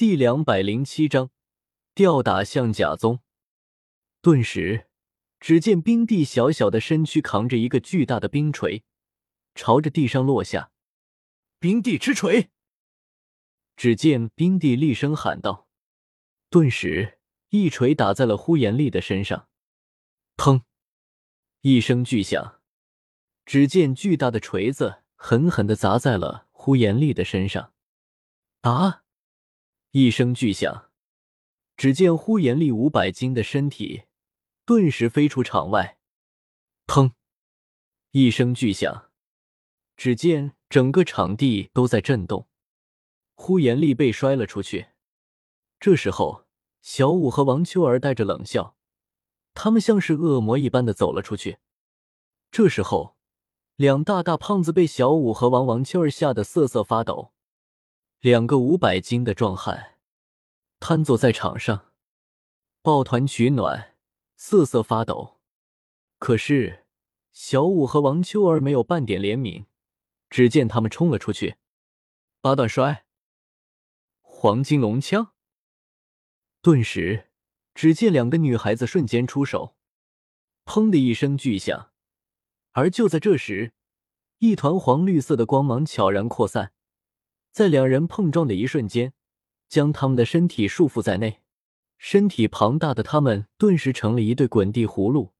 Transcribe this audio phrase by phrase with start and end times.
[0.00, 1.30] 第两百零七章
[1.94, 3.20] 吊打象甲宗。
[4.22, 4.86] 顿时，
[5.38, 8.82] 只见冰帝小小的身躯扛着一个巨大的冰锤，
[9.54, 10.72] 朝着地上落下。
[11.58, 12.48] 冰帝之锤！
[13.76, 15.68] 只见冰帝厉声喊道，
[16.48, 17.18] 顿时
[17.50, 19.50] 一锤打在了呼延丽的身上。
[20.38, 20.62] 砰！
[21.60, 22.62] 一声巨响，
[23.44, 27.74] 只见巨大的锤子狠狠的砸在了呼延丽的身上。
[28.62, 28.99] 啊！
[29.92, 30.88] 一声巨响，
[31.76, 34.04] 只见呼延丽五百斤的身体
[34.64, 35.98] 顿时飞出场外。
[36.86, 37.10] 砰！
[38.12, 39.10] 一声巨响，
[39.96, 42.46] 只见整个场地都在震动。
[43.34, 44.90] 呼延丽被摔了出去。
[45.80, 46.46] 这时候，
[46.80, 48.76] 小五和王秋儿带着冷笑，
[49.54, 51.58] 他们像是恶魔一般的走了出去。
[52.52, 53.16] 这时候，
[53.74, 57.32] 两大大胖子被小五和王王秋儿吓得瑟瑟发抖。
[58.20, 59.96] 两个五百斤的壮汉
[60.78, 61.86] 瘫坐在场上，
[62.82, 63.96] 抱团取暖，
[64.36, 65.40] 瑟瑟发抖。
[66.18, 66.84] 可是
[67.32, 69.64] 小五和王秋儿没有半点怜悯，
[70.28, 71.56] 只见他们冲了出去。
[72.42, 73.06] 八段摔，
[74.20, 75.32] 黄金龙枪。
[76.60, 77.30] 顿时，
[77.74, 79.76] 只见两个女孩子瞬间出手，
[80.66, 81.90] 砰的一声巨响。
[82.72, 83.72] 而就在这时，
[84.40, 86.74] 一团黄绿色的光芒悄然扩散。
[87.52, 89.12] 在两人碰撞的一瞬间，
[89.68, 91.40] 将他们的身体束缚在内。
[91.98, 95.34] 身体庞大的他们顿时成了一对滚地葫芦，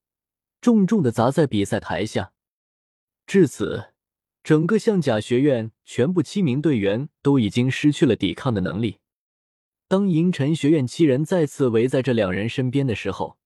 [0.60, 2.32] 重重的砸在比赛台下。
[3.26, 3.94] 至此，
[4.42, 8.98] 整个象甲学院全部七名队员都已经失去了抵抗的能力。
[9.88, 13.38] 当银尘学院七人再次围在这两人身边的时候，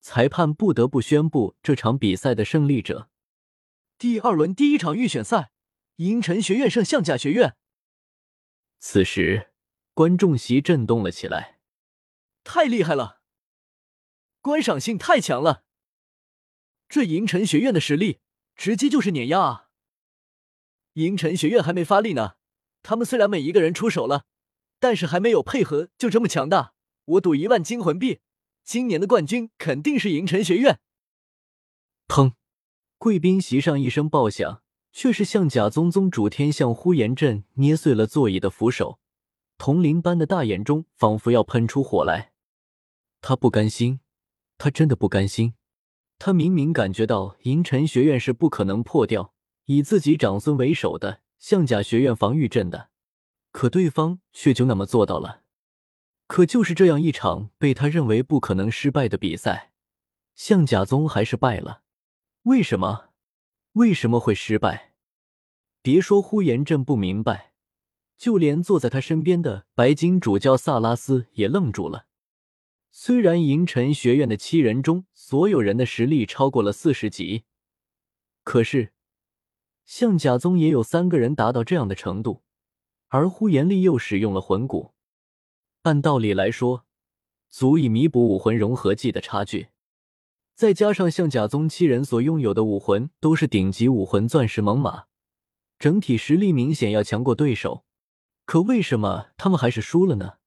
[0.00, 3.10] 裁判不得不宣布这场比赛的胜利者。
[3.98, 5.50] 第二轮第一场预选赛，
[5.96, 7.56] 银尘学院胜象甲学院。
[8.78, 9.50] 此时，
[9.94, 11.58] 观众席震动了起来。
[12.44, 13.20] 太厉害了，
[14.40, 15.64] 观赏性太强了。
[16.88, 18.20] 这银尘学院的实力，
[18.54, 19.70] 直接就是碾压啊！
[20.92, 22.36] 银尘学院还没发力呢，
[22.82, 24.24] 他们虽然每一个人出手了，
[24.78, 26.74] 但是还没有配合就这么强大。
[27.04, 28.20] 我赌一万金魂币，
[28.62, 30.80] 今年的冠军肯定是银尘学院。
[32.06, 32.34] 砰！
[32.98, 34.62] 贵宾席上一声爆响。
[34.98, 38.98] 却是象甲宗宗主天象呼延震捏碎了座椅的扶手，
[39.58, 42.32] 铜铃般的大眼中仿佛要喷出火来。
[43.20, 44.00] 他不甘心，
[44.56, 45.52] 他真的不甘心。
[46.18, 49.34] 他明明感觉到银尘学院是不可能破掉
[49.66, 52.88] 以自己长孙为首的象甲学院防御阵的，
[53.52, 55.42] 可对方却就那么做到了。
[56.26, 59.72] 可就是这样一场被他认为不可能失败的比赛，
[60.34, 61.82] 象甲宗还是败了。
[62.44, 63.05] 为什么？
[63.76, 64.94] 为什么会失败？
[65.82, 67.52] 别说呼延震不明白，
[68.16, 72.06] 就连坐在他身边的白金主教萨拉斯也愣住了。
[72.90, 77.44] 虽然银尘学院的七人中所有人的实力超过了四十级，
[78.44, 78.94] 可是
[79.84, 82.42] 象甲宗也有三个人达到这样的程度，
[83.08, 84.94] 而呼延丽又使用了魂骨，
[85.82, 86.86] 按道理来说，
[87.50, 89.68] 足以弥补武魂融合技的差距。
[90.56, 95.04] 再加上象甲宗七人所拥有的武魂都是顶级武魂钻石猛犸，
[95.78, 97.84] 整体实力明显要强过对手。
[98.46, 100.38] 可为什么他们还是输了呢？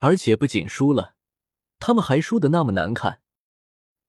[0.00, 1.14] 而且不仅输了，
[1.78, 3.20] 他们还输的那么难看。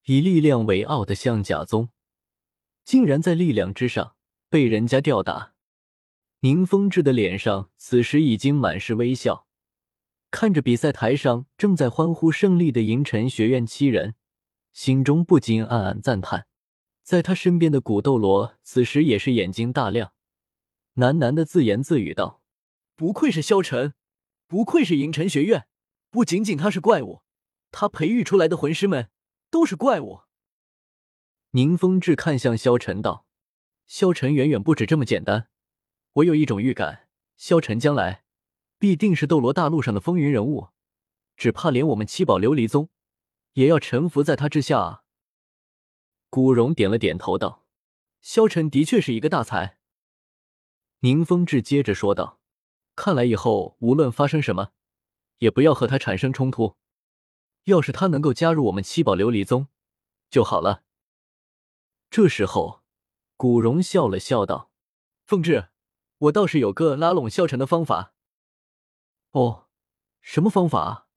[0.06, 1.89] 以力量为傲的象甲宗，
[2.84, 4.16] 竟然在力量之上
[4.50, 5.53] 被人家吊打。
[6.39, 9.45] 宁风致的脸上此时已经满是微笑，
[10.31, 14.16] 看着比赛台上正在欢呼胜利的银尘学院七人。
[14.72, 16.47] 心中不禁暗暗赞叹，
[17.03, 20.13] 在他身边的古斗罗此时也是眼睛大亮，
[20.96, 22.41] 喃喃的自言自语道
[22.96, 23.94] ：“不愧是萧晨，
[24.47, 25.68] 不愧是银尘学院，
[26.09, 27.24] 不仅仅他是怪物，
[27.72, 29.09] 他培育出来的魂师们
[29.50, 30.22] 都是怪物。”
[31.51, 33.25] 宁风致看向萧晨道
[33.88, 35.50] ：“萧晨远远不止这么简单，
[36.13, 38.24] 我有一种预感，萧晨将来
[38.78, 40.69] 必定是斗罗大陆上的风云人物，
[41.36, 42.89] 只怕连我们七宝琉璃宗。”
[43.54, 45.04] 也要臣服在他之下啊！
[46.30, 47.66] 古荣点了点头，道
[48.22, 49.78] ：“萧晨的确是一个大才。”
[51.01, 52.40] 宁风致接着说道
[52.96, 54.72] ：“看来以后无论发生什么，
[55.40, 56.78] 也不要和他产生冲突。
[57.63, 59.68] 要是他能够加入我们七宝琉璃宗
[60.30, 60.84] 就好了。”
[62.12, 62.84] 这时候，
[63.36, 64.72] 古荣笑了笑道
[65.25, 65.69] ：“凤致，
[66.18, 68.13] 我倒是有个拉拢萧晨的方法。
[69.31, 69.68] ”“哦，
[70.22, 71.07] 什么方法？”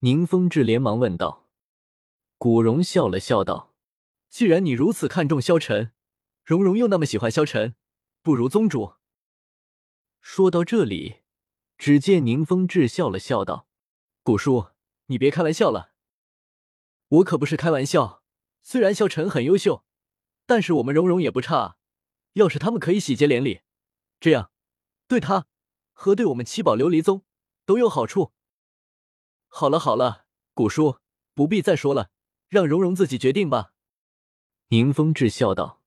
[0.00, 1.41] 宁风致连忙问道。
[2.42, 3.72] 古荣笑了笑道
[4.28, 5.92] ：“既然你如此看重萧晨，
[6.42, 7.76] 蓉蓉又那么喜欢萧晨，
[8.20, 8.94] 不如宗主。”
[10.20, 11.20] 说到这里，
[11.78, 13.68] 只见宁风致笑了笑道
[14.24, 14.70] ：“古叔，
[15.06, 15.92] 你别开玩笑了。
[17.10, 18.24] 我可不是开玩笑。
[18.60, 19.84] 虽然萧晨很优秀，
[20.44, 21.76] 但是我们蓉蓉也不差。
[22.32, 23.60] 要是他们可以喜结连理，
[24.18, 24.50] 这样
[25.06, 25.46] 对他
[25.92, 27.24] 和对我们七宝琉璃宗
[27.64, 28.32] 都有好处。
[29.46, 30.98] 好了好了，古叔
[31.34, 32.10] 不必再说了，
[32.52, 33.72] 让蓉蓉自己决定吧。”
[34.68, 35.80] 宁风致笑道。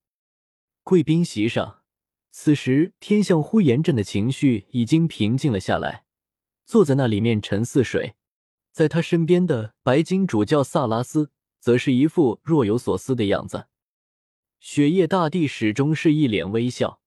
[0.82, 1.84] 贵宾席上，
[2.32, 6.06] 此时天象呼延震的情绪已经平静了下来，
[6.66, 8.16] 坐在那里面沉似水。
[8.72, 11.30] 在他身边的白金主教萨拉斯
[11.60, 13.68] 则是一副若有所思的样子。
[14.60, 17.00] 雪夜大帝始终是一脸微笑，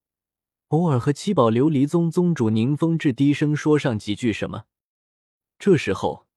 [0.68, 4.66] 偶尔和七宝琉璃宗宗主宁风致低声说上几句什么。
[5.58, 6.27] 这时候，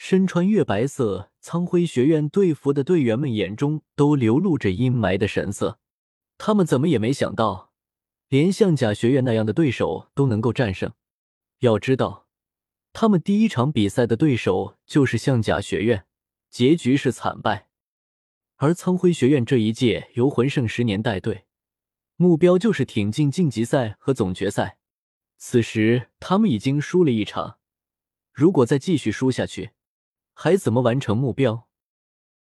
[0.00, 5.80] 身穿月白色苍辉学院队服的队员们眼中都流露着阴霾的神色。
[6.38, 7.72] 他们怎么也没想到，
[8.28, 10.92] 连象甲学院那样的对手都能够战胜。
[11.58, 12.28] 要知道，
[12.92, 16.06] 他们第一场比赛的对手就是象甲学院，
[16.48, 17.68] 结局是惨败。
[18.54, 21.46] 而苍辉学院这一届由魂圣十年带队，
[22.14, 24.78] 目标就是挺进晋级赛和总决赛。
[25.36, 27.58] 此时他们已经输了一场，
[28.32, 29.72] 如果再继续输下去，
[30.40, 31.67] 还怎么完成目标？